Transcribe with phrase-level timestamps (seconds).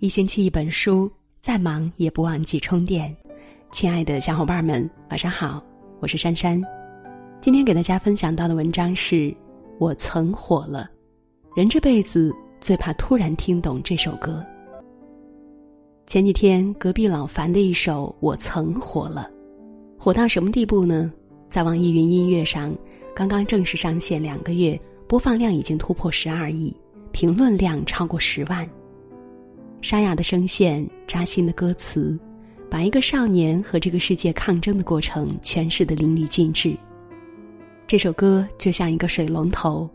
[0.00, 1.12] 一星期一本书，
[1.42, 3.14] 再忙也不忘记充电。
[3.70, 5.62] 亲爱的小伙伴们，晚上好，
[6.00, 6.58] 我是珊珊。
[7.42, 9.14] 今天给大家分享到的文章是
[9.78, 10.88] 《我曾火了》，
[11.54, 14.42] 人这辈子最怕突然听懂这首歌。
[16.06, 19.30] 前几天隔壁老樊的一首《我曾火了》，
[20.02, 21.12] 火到什么地步呢？
[21.50, 22.74] 在网易云音乐上，
[23.14, 26.74] 刚刚正式上线两个月，播放量已经突破十二亿，
[27.12, 28.66] 评论量超过十万。
[29.82, 32.18] 沙哑的声线，扎心的歌词，
[32.70, 36.76] 把一个少年和这个世界抗争的过程诠释的淋漓尽致。
[37.86, 39.88] 这首歌就像一个水龙头，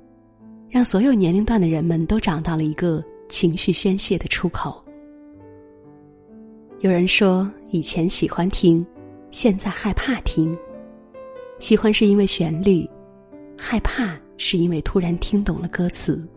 [0.69, 4.83] 让所有年龄段的人们都找到了一个情绪宣泄的出口。
[6.81, 8.85] 有人说，以前喜欢听，
[9.31, 10.55] 现在害怕听。
[11.57, 12.89] 喜欢是因为旋律，
[13.57, 16.27] 害怕是因为突然听懂了歌词。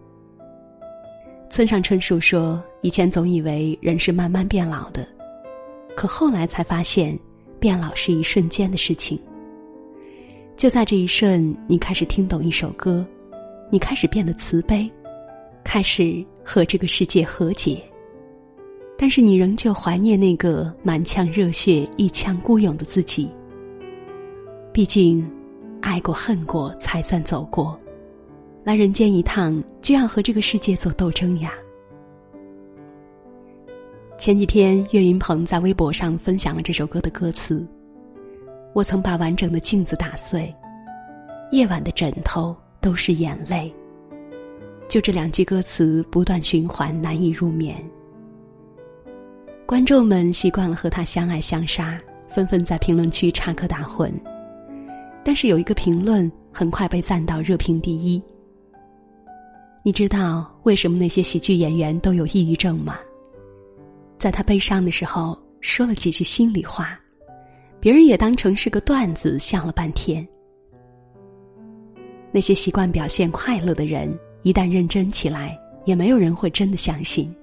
[1.50, 5.06] 村上春树说：“以前总以为人是慢慢变老的，
[5.96, 7.18] 可后来才发现，
[7.58, 9.18] 变老是一瞬间的事情。
[10.56, 13.04] 就在这一瞬，你开始听懂一首歌，
[13.70, 14.91] 你开始变得慈悲，
[15.64, 17.82] 开始和这个世界和解。
[18.98, 23.30] 但是你仍旧怀念那个满腔热血、一腔孤勇的自己。
[24.70, 25.26] 毕竟，
[25.80, 27.78] 爱过、恨过，才算走过。”
[28.69, 31.55] 来人间一趟，就要和这个世界做斗争呀！
[34.19, 37.66] 前几天，岳云鹏在微博上分享了这首歌的歌词。
[38.75, 40.55] 我曾把完整的镜子打碎，
[41.50, 43.75] 夜晚的枕头都是眼泪。
[44.86, 47.75] 就这两句歌词不断循环，难以入眠。
[49.64, 54.12] 观众们习惯了和他相爱相杀，纷纷在评论区插科打诨。
[55.25, 58.22] 但是有一个评论很快被赞到热评第一。
[59.84, 62.99] 你知道为什么那些喜剧演员都有抑郁症吗？
[64.19, 66.99] 在他悲伤的时候说了几句心里话，
[67.81, 70.27] 别人也当成是个段子笑了半天。
[72.33, 74.12] 那些习惯表现快乐的人，
[74.43, 77.34] 一旦认真起来，也没有人会真的相信。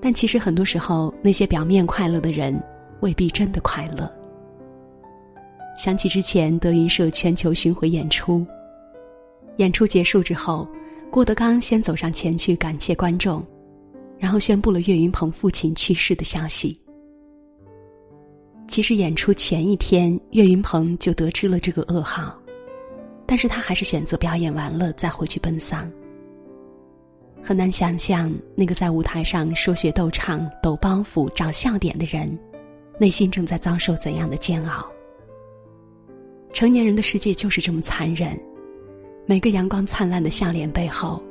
[0.00, 2.62] 但其实很多时候，那些表面快乐的人，
[3.00, 4.08] 未必真的快乐。
[5.76, 8.46] 想起之前德云社全球巡回演出，
[9.56, 10.68] 演出结束之后。
[11.14, 13.40] 郭德纲先走上前去感谢观众，
[14.18, 16.76] 然后宣布了岳云鹏父亲去世的消息。
[18.66, 22.36] 其实演出前一天，岳云鹏就得知了这个噩耗，
[23.26, 25.88] 但是他还是选择表演完了再回去奔丧。
[27.40, 32.36] 很难想象那个在舞台上说学逗唱、抖包袱、找笑点的人，
[32.98, 34.84] 内心正在遭受怎样的煎熬。
[36.52, 38.36] 成年人的世界就是这么残忍。
[39.26, 41.22] 每个阳光灿烂的笑脸背后，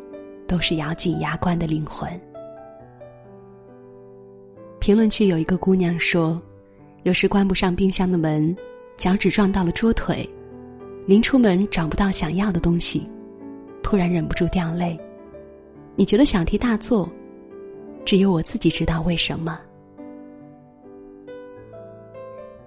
[0.48, 2.10] 都是咬紧牙关的灵魂。
[4.80, 6.42] 评论区有一个姑娘说
[7.04, 8.58] ：“有时关不上冰箱的门，
[8.98, 10.28] 脚趾撞到了桌腿，
[11.06, 13.08] 临出门找不到想要的东西，
[13.84, 15.00] 突然忍不住掉泪。
[15.96, 17.08] 你觉得小题大做，
[18.04, 19.60] 只有我自己知道为什么。”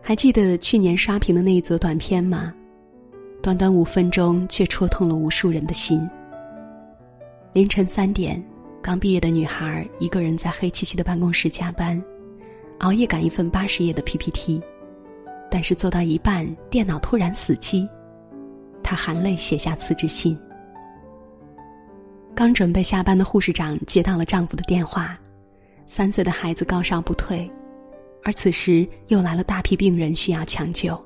[0.00, 2.54] 还记得去年刷屏的那一则短片吗？
[3.46, 6.04] 短短五分钟，却戳痛了无数人的心。
[7.52, 8.44] 凌晨三点，
[8.82, 12.02] 刚毕业的女孩一个人在黑漆漆的办公室加班，
[12.80, 14.60] 熬夜赶一份八十页的 PPT，
[15.48, 17.88] 但是做到一半，电脑突然死机，
[18.82, 20.36] 她含泪写下辞职信。
[22.34, 25.16] 刚准备下班的护士长接到了丈夫的电话，
[25.86, 27.48] 三岁的孩子高烧不退，
[28.24, 31.00] 而此时又来了大批病人需要抢救。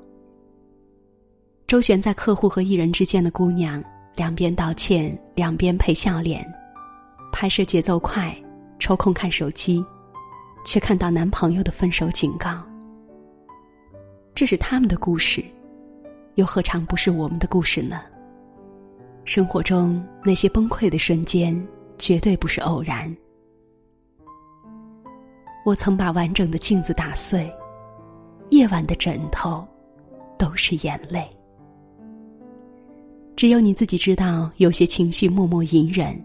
[1.71, 3.81] 周旋在客户和艺人之间的姑娘，
[4.17, 6.45] 两边道歉，两边陪笑脸，
[7.31, 8.35] 拍摄节奏快，
[8.77, 9.81] 抽空看手机，
[10.65, 12.61] 却看到男朋友的分手警告。
[14.35, 15.41] 这是他们的故事，
[16.35, 18.01] 又何尝不是我们的故事呢？
[19.23, 21.55] 生活中那些崩溃的瞬间，
[21.97, 23.15] 绝对不是偶然。
[25.63, 27.49] 我曾把完整的镜子打碎，
[28.49, 29.65] 夜晚的枕头，
[30.37, 31.25] 都是眼泪。
[33.35, 36.15] 只有你自己知道，有些情绪默默隐忍，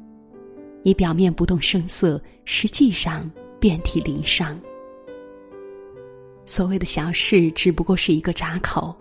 [0.83, 4.59] 你表面不动声色，实际上遍体鳞伤。
[6.45, 8.95] 所谓的小事，只不过是一个闸口，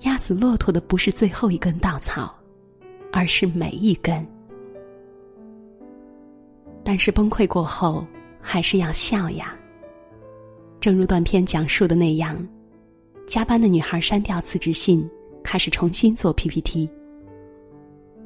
[0.00, 2.34] 压死骆驼的不是最后一根稻草，
[3.12, 4.26] 而是每一根。
[6.82, 8.04] 但是崩溃过后，
[8.40, 9.56] 还是要笑呀。
[10.80, 12.36] 正如短片讲述的那样，
[13.26, 15.08] 加班的女孩删掉辞职信，
[15.42, 16.88] 开始重新做 PPT。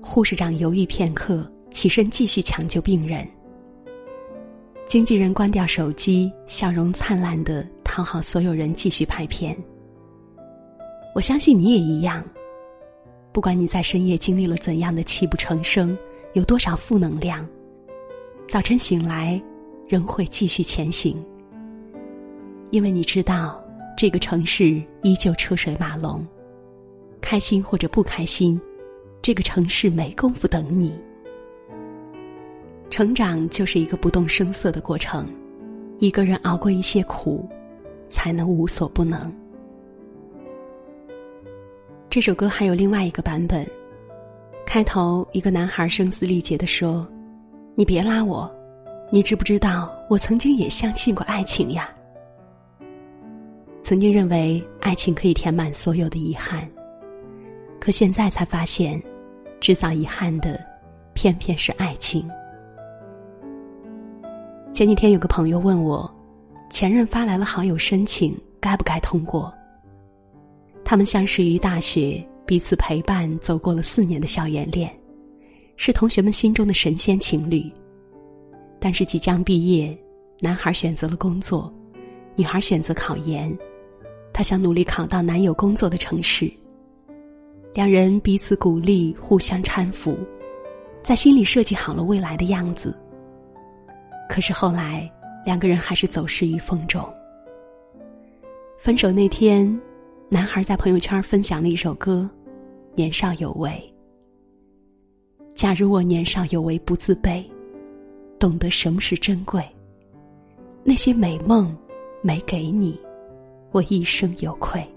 [0.02, 3.26] 护士长犹豫片刻，起身继续抢救病人。
[4.86, 9.56] 经纪人关掉手机，笑容灿烂的讨好所有人，继续拍片。
[11.14, 12.24] 我相信你也一样。
[13.30, 15.96] 不管你在深夜经历了怎样的泣不成声，
[16.32, 17.46] 有多少负能量，
[18.48, 19.40] 早晨醒来，
[19.86, 21.22] 仍会继续前行。
[22.70, 23.62] 因为你知道，
[23.96, 26.26] 这个城市依旧车水马龙，
[27.20, 28.60] 开心或者不开心，
[29.22, 30.98] 这个城市没工夫等你。
[32.88, 35.28] 成长就是一个不动声色的过程，
[35.98, 37.48] 一个人熬过一些苦，
[38.08, 39.32] 才能无所不能。
[42.08, 43.64] 这首歌还有另外一个版本，
[44.66, 47.06] 开头一个男孩声嘶力竭的说
[47.76, 48.50] ：“你别拉我，
[49.12, 51.88] 你知不知道我曾经也相信过爱情呀？
[53.82, 56.68] 曾经认为爱情可以填满所有的遗憾，
[57.80, 59.02] 可现在才发现，
[59.58, 60.60] 制造遗憾的
[61.14, 62.28] 偏偏是爱情。”
[64.72, 66.08] 前几天有个朋友问我，
[66.70, 69.52] 前任发来了好友申请，该不该通过？
[70.84, 74.92] 他们相识于大学，彼此陪伴走过了四年的校园恋，
[75.76, 77.70] 是同学们心中的神仙情侣。
[78.78, 79.96] 但是即将毕业，
[80.40, 81.72] 男孩选择了工作，
[82.34, 83.56] 女孩选择考研。
[84.32, 86.50] 她想努力考到男友工作的城市。
[87.74, 90.16] 两人彼此鼓励，互相搀扶，
[91.02, 92.98] 在心里设计好了未来的样子。
[94.28, 95.10] 可是后来，
[95.44, 97.02] 两个人还是走失于风中。
[98.78, 99.80] 分手那天。
[100.32, 102.30] 男孩在朋友圈分享了一首歌，
[102.94, 103.68] 《年少有为》。
[105.56, 107.44] 假如我年少有为不自卑，
[108.38, 109.60] 懂得什么是珍贵，
[110.84, 111.76] 那些美梦
[112.22, 112.96] 没给你，
[113.72, 114.88] 我一生有愧。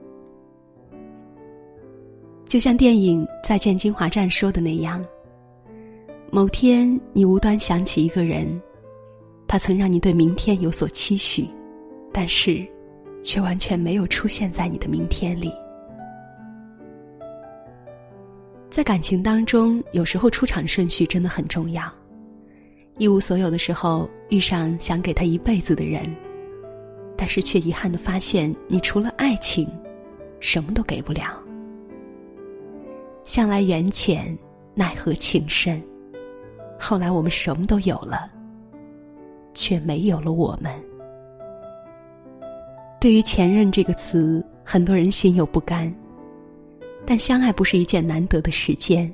[2.54, 5.04] 就像电影《再见金华站》说的那样，
[6.30, 8.62] 某天你无端想起一个人，
[9.48, 11.50] 他曾让你对明天有所期许，
[12.12, 12.64] 但是。
[13.24, 15.52] 却完全没有出现在你的明天里。
[18.70, 21.92] 在感情当中，有时候出场顺序真的很重要。
[23.00, 26.06] 一无所有的时候，遇上想给他一辈子的人，
[27.18, 29.68] 但是却遗憾的发现，你除了爱情，
[30.40, 31.43] 什么都给不了。
[33.26, 34.38] 向来缘浅，
[34.74, 35.82] 奈何情深。
[36.80, 38.30] 后来我们什么都有了，
[39.54, 40.74] 却没有了我们。
[43.00, 45.94] 对于“前任”这个词，很多人心有不甘。
[47.06, 49.14] 但相爱不是一件难得的时间，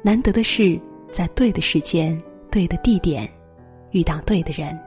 [0.00, 0.78] 难得的是
[1.10, 2.16] 在对的时间、
[2.50, 3.28] 对的地点，
[3.90, 4.78] 遇到对的人。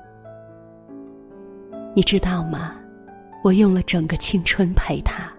[1.94, 2.76] 你知道吗？
[3.44, 5.32] 我用了整个青春陪他，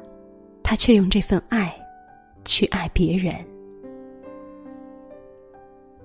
[0.62, 1.74] 他却用这份爱
[2.48, 3.34] 去爱别人。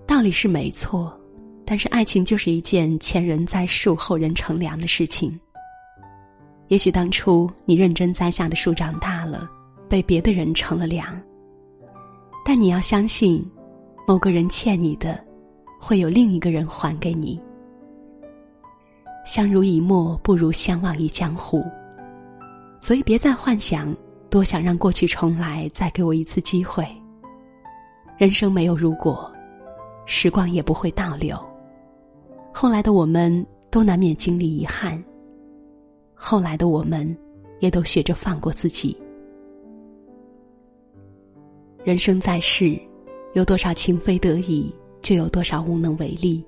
[0.06, 1.18] 道理是没错，
[1.66, 5.40] 但是爱情就是一件前人栽树、后人乘凉的事情。
[6.68, 9.50] 也许当初你认真栽下的树长大了，
[9.88, 11.20] 被别的人乘了凉。
[12.44, 13.50] 但你要相信，
[14.06, 15.18] 某个人欠你的，
[15.80, 17.42] 会有另一个人还给你。
[19.26, 21.64] 相濡以沫不如相忘于江湖，
[22.82, 23.96] 所以别再幻想
[24.34, 26.84] 多想让过去重来，再给我一次机会。
[28.18, 29.32] 人生没有如果，
[30.08, 31.38] 时光也不会倒流。
[32.52, 35.02] 后来的我们都难免经历遗憾。
[36.16, 37.16] 后来的我们，
[37.60, 38.98] 也都学着放过自己。
[41.84, 42.76] 人生在世，
[43.34, 44.74] 有多少情非得已，
[45.04, 46.44] 就有多少无能为力。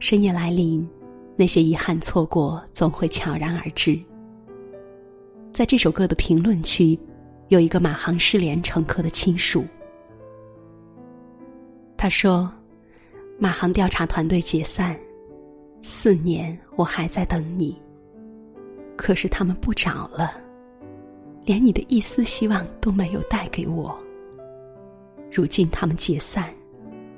[0.00, 0.84] 深夜来临，
[1.36, 3.96] 那些遗憾错过，总会悄然而至。
[5.58, 6.96] 在这首歌的评论区，
[7.48, 9.64] 有一个马航失联乘客的亲属，
[11.96, 12.48] 他说
[13.40, 14.96] ：“马航调查团队解散，
[15.82, 17.76] 四年，我还在等你。”
[18.96, 20.32] 可是他们不找了，
[21.44, 23.98] 连你的一丝希望都没有带给我。
[25.28, 26.54] 如今他们解散，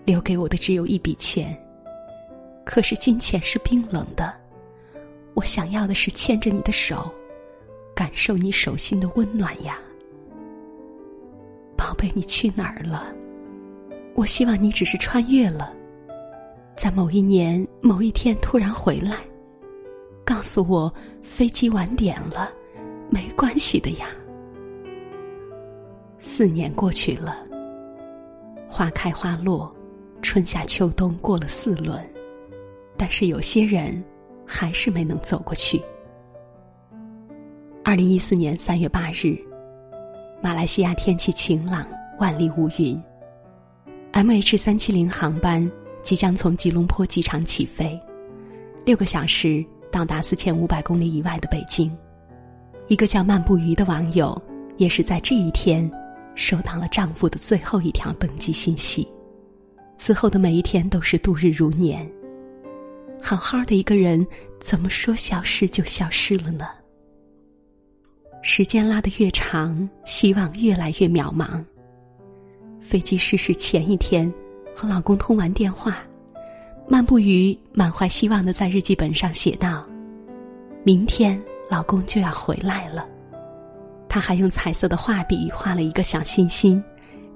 [0.07, 1.55] 留给我的只有一笔钱。
[2.65, 4.33] 可是金钱是冰冷的，
[5.35, 7.13] 我想要的是牵着你的手，
[8.01, 9.79] 感受你手心的温暖呀。
[11.77, 13.15] 宝贝，你去哪儿了？
[14.15, 15.71] 我希望你只是穿越了，
[16.75, 19.19] 在某一年某一天突然回来。
[20.25, 20.91] 告诉我，
[21.21, 22.51] 飞机晚点了，
[23.11, 24.07] 没关系的呀。
[26.21, 27.47] 四年过去了，
[28.67, 29.71] 花开花落，
[30.23, 32.03] 春夏秋冬过了四轮，
[32.97, 34.03] 但是有些人
[34.47, 35.79] 还是没能走过去。
[37.91, 39.37] 二零一四年三月八日，
[40.41, 41.85] 马来西亚天气晴朗，
[42.21, 42.97] 万里无云。
[44.13, 45.69] M H 三七零航班
[46.01, 48.01] 即将从吉隆坡机场起飞。
[48.87, 51.91] 六个小时到达四千五百公里以外的北京。
[52.87, 54.41] 一个叫漫步鱼的网友，
[54.77, 55.91] 也是在这一天
[56.37, 59.05] 收到了丈夫的最后一条登机信息。
[59.97, 62.09] 此后的每一天都是度日如年。
[63.21, 64.25] 好好的一个人，
[64.61, 66.69] 怎么说消失就消失了呢？
[68.43, 71.63] 时间拉得越长，希望越来越渺茫。
[72.79, 74.33] 飞机失事前一天，
[74.75, 76.03] 和老公通完电话，
[76.89, 79.87] 漫步鱼满怀希望的在日记本上写道
[80.83, 83.07] ：“明天老公就要回来了。”
[84.09, 86.83] 他还用彩色的画笔画了一个小心心，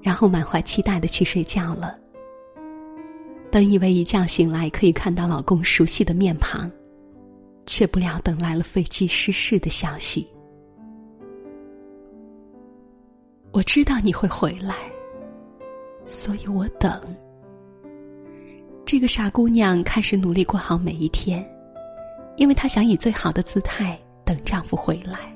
[0.01, 1.95] 然后满怀期待的去睡觉了。
[3.51, 6.69] 本以为一觉醒来可以看到老公熟悉的面庞，
[7.65, 10.27] 却不料等来了飞机失事的消息。
[13.55, 14.75] 我知道你会回来，
[16.07, 17.01] 所以我等。
[18.85, 21.41] 这个傻姑娘开始努力过好每一天，
[22.35, 25.33] 因为她想以最好的姿态等丈夫回来。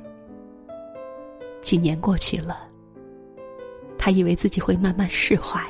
[1.61, 2.67] 几年过去了，
[3.97, 5.65] 她以为自己会慢慢释怀，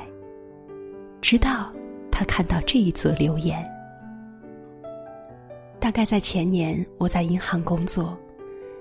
[1.20, 1.72] 直到
[2.10, 3.64] 她看到这一则留言。
[5.78, 8.18] 大概在前年，我在银行工作，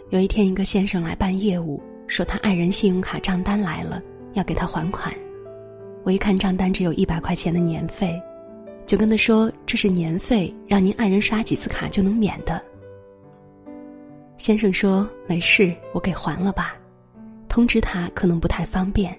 [0.10, 1.80] 有一天，一个先生来办业务。
[2.10, 4.02] 说他爱人信用卡账单来了，
[4.34, 5.14] 要给他还款。
[6.04, 8.20] 我一看账单只有一百块钱的年费，
[8.88, 12.60] 就跟他说这是年费，让您爱人刷几次卡就能免的。
[14.38, 16.76] 先生说没事，我给还了吧，
[17.48, 19.16] 通知他可能不太方便。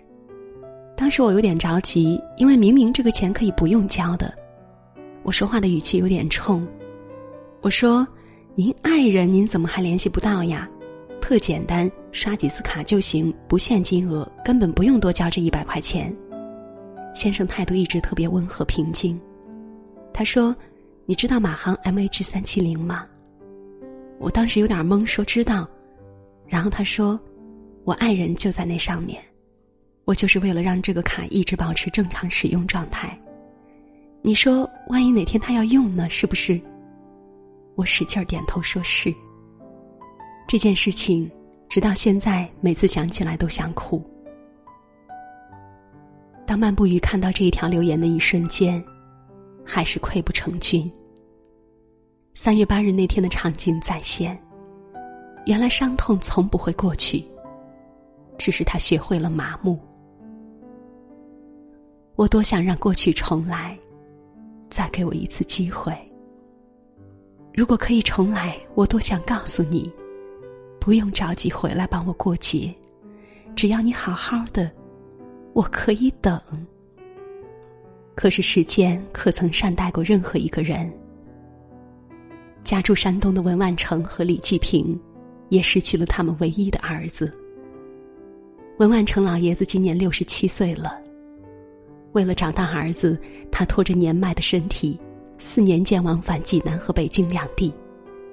[0.97, 4.35] 当时我有点着急，因为明明这个钱可以不用交的。
[5.23, 6.67] 我说话的语气有点冲，
[7.61, 8.07] 我说
[8.57, 10.69] ：“您爱人您怎么还联系不到呀？”
[11.21, 16.15] 特简单，刷几次卡就行，不限金额，根本不用多交这一百块钱。
[17.15, 19.21] 先生态度一直特别温和平静。
[20.13, 20.55] 他说
[21.07, 23.07] ：“你知道马航 MH 三七零吗？”
[24.19, 25.69] 我当时有点懵，说知道。
[26.47, 27.19] 然后他说
[27.85, 29.23] ：“我爱人就在那上面，
[30.05, 33.17] 我就是为了让这个卡一直保持正常使用状态。
[34.21, 36.11] 你说，万一哪天他要用呢？
[36.11, 36.61] 是不是？”
[37.77, 39.15] 我使劲点头，说是。
[40.47, 41.31] 这件事情，
[41.71, 44.03] 直到现在，每次想起来都想哭。
[46.45, 48.85] 当漫步鱼看到这一条留言的一瞬间，
[49.65, 50.91] 还是溃不成军。
[52.35, 54.37] 三月八日那天的场景再现，
[55.47, 57.25] 原来伤痛从不会过去，
[58.37, 59.79] 只是他学会了麻木。
[62.17, 63.79] 我多想让过去重来，
[64.69, 65.97] 再给我一次机会。
[67.55, 69.89] 如果可以重来，我多想告诉你。
[70.81, 72.75] 不用着急回来帮我过节，
[73.55, 74.71] 只要你好好的，
[75.53, 76.41] 我可以等。
[78.15, 80.91] 可是时间可曾善待过任何一个人？
[82.65, 84.99] 家住山东的文万成和李继平，
[85.51, 87.33] 也失去了他们唯一的儿子。
[88.79, 90.99] 文万成老爷子今年六十七岁了，
[92.13, 93.21] 为了长大儿子，
[93.51, 94.99] 他拖着年迈的身体，
[95.39, 97.73] 四年间往返济南和北京两地，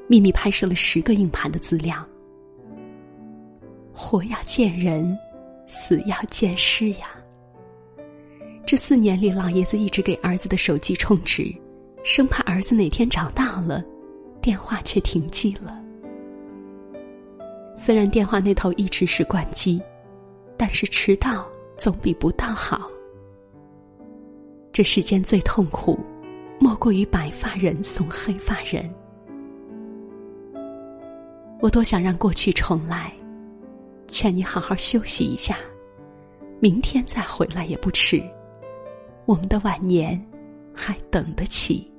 [0.07, 2.05] 秘密拍摄了十个硬盘的资料。
[3.97, 5.17] 活要见人，
[5.65, 7.09] 死要见尸呀。
[8.63, 11.51] 这四年里，老爷子一直给儿子的手机充值，
[12.03, 13.83] 生怕儿子哪天找到了，
[14.39, 15.81] 电话却停机了。
[17.75, 19.81] 虽然电话那头一直是关机，
[20.55, 22.87] 但是迟到总比不到好。
[24.71, 25.99] 这世间最痛苦，
[26.59, 28.87] 莫过于白发人送黑发人。
[31.59, 33.11] 我多想让过去重来。
[34.09, 35.57] 劝你好好休息一下，
[36.59, 38.23] 明天再回来也不迟。
[39.25, 40.19] 我们的晚年
[40.73, 41.91] 还等得起。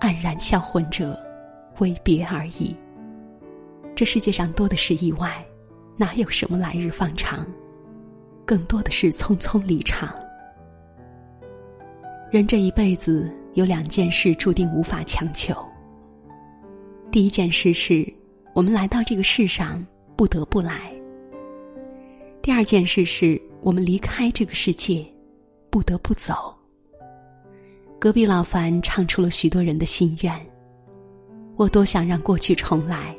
[0.00, 1.18] 黯然销魂者，
[1.78, 2.76] 为别而已。
[3.94, 5.44] 这世界上多的是意外，
[5.96, 7.46] 哪有什么来日方长？
[8.44, 10.14] 更多的是匆匆离场。
[12.30, 15.54] 人这一辈子有两件事注定无法强求。
[17.10, 18.06] 第一件事是。
[18.54, 20.92] 我们来到这个世上，不得不来。
[22.42, 25.06] 第二件事是我们离开这个世界，
[25.70, 26.54] 不得不走。
[27.98, 30.38] 隔壁老樊唱出了许多人的心愿，
[31.56, 33.16] 我多想让过去重来，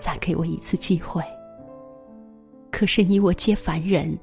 [0.00, 1.22] 再给我一次机会。
[2.72, 4.18] 可是你我皆凡人，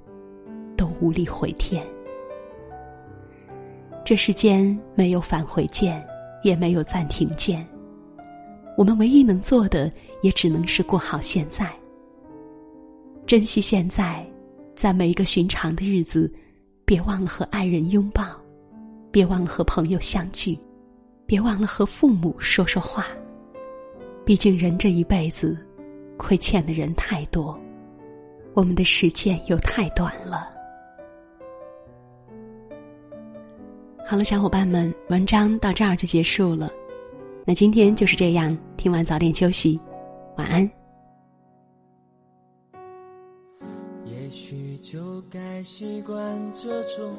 [0.76, 1.86] 都无力回天。
[4.04, 6.06] 这世间没有返回键，
[6.44, 7.66] 也没有暂停键。
[8.78, 9.90] 我们唯一能做的。
[10.24, 11.70] 也只能是过好现在，
[13.28, 14.26] 珍惜现在，
[14.74, 16.32] 在每一个寻常的日子，
[16.86, 18.26] 别忘了和爱人拥抱，
[19.12, 20.58] 别忘了和朋友相聚，
[21.26, 23.06] 别忘了和父母说说话。
[24.26, 25.58] 毕竟人这一辈子，
[26.16, 27.60] 亏欠的人太多，
[28.54, 30.50] 我们的时间又太短了。
[34.08, 36.72] 好了，小伙伴们，文章到这儿就结束了。
[37.46, 39.78] 那今天就是这样，听完早点休息，
[40.38, 40.70] 晚安。
[44.06, 47.16] 也许就该习惯这种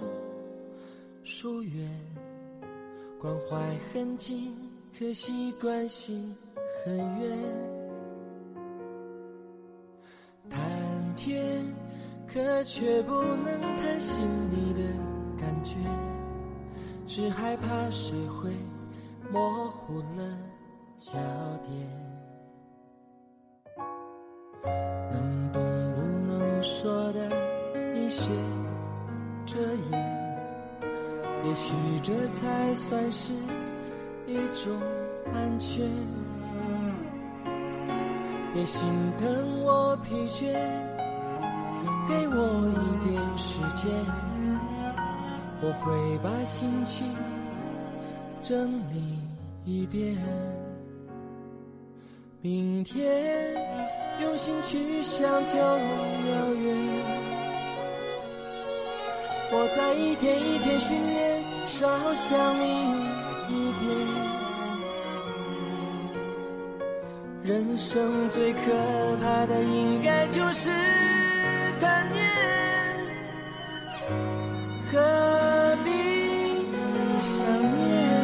[1.22, 1.88] 疏远，
[3.20, 3.56] 关怀
[3.92, 4.56] 很近，
[4.98, 6.34] 可惜关系
[6.84, 7.38] 很远。
[10.50, 11.64] 谈天，
[12.26, 14.80] 可却不能谈心里的
[15.38, 15.76] 感觉，
[17.06, 18.50] 只害怕谁会。
[19.32, 20.38] 模糊了
[20.96, 21.14] 焦
[21.66, 22.13] 点，
[28.24, 28.32] 些
[29.44, 30.00] 遮掩，
[31.44, 33.34] 也许这才算是
[34.26, 34.80] 一种
[35.34, 35.86] 安全。
[38.54, 38.88] 别心
[39.20, 40.54] 疼我疲倦，
[42.08, 43.92] 给我一点时间，
[45.60, 47.06] 我会把心情。
[48.40, 49.18] 整理
[49.66, 50.16] 一遍，
[52.40, 53.54] 明天
[54.22, 56.83] 用心去想就遥远。
[59.64, 62.64] 我在一天一天训练，少想你
[63.48, 63.82] 一点。
[67.44, 68.60] 人生最可
[69.22, 70.68] 怕的，应该就是
[71.80, 72.22] 贪念。
[74.92, 75.90] 何必
[77.18, 78.20] 想念？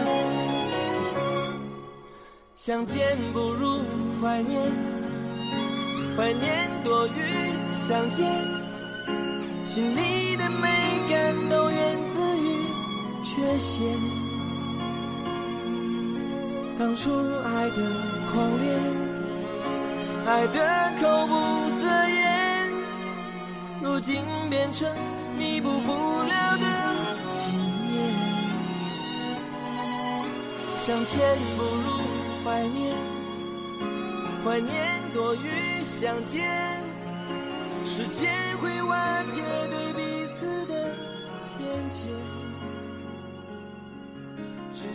[2.55, 3.81] 相见不如
[4.21, 4.61] 怀念，
[6.19, 8.31] 怀念多于相见，
[9.65, 10.69] 心里的美
[13.41, 13.87] 缺陷。
[16.79, 17.11] 当初
[17.43, 17.77] 爱的
[18.31, 18.79] 狂烈，
[20.27, 22.71] 爱的口不择言，
[23.81, 24.87] 如今变成
[25.39, 25.91] 弥补不
[26.23, 26.67] 了的
[27.33, 27.91] 纪念。
[30.77, 31.19] 相见
[31.57, 31.99] 不如。
[32.45, 32.95] 怀念，
[34.45, 36.47] 怀念多于相见，
[37.85, 39.80] 时间会瓦解的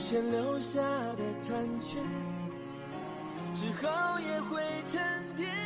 [0.07, 0.79] 前留下
[1.17, 1.97] 的残缺，
[3.55, 5.01] 之后也会沉
[5.35, 5.64] 淀。